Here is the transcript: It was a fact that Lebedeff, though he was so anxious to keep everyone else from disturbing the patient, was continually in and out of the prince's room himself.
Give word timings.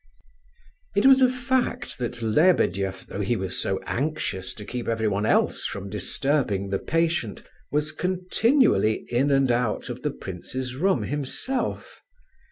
It 0.95 1.05
was 1.05 1.21
a 1.21 1.29
fact 1.29 1.99
that 1.99 2.23
Lebedeff, 2.23 3.05
though 3.05 3.21
he 3.21 3.35
was 3.35 3.55
so 3.61 3.79
anxious 3.85 4.55
to 4.55 4.65
keep 4.65 4.87
everyone 4.87 5.27
else 5.27 5.63
from 5.63 5.91
disturbing 5.91 6.71
the 6.71 6.79
patient, 6.79 7.43
was 7.71 7.91
continually 7.91 9.05
in 9.11 9.29
and 9.29 9.51
out 9.51 9.89
of 9.89 10.01
the 10.01 10.09
prince's 10.09 10.75
room 10.75 11.03
himself. 11.03 12.01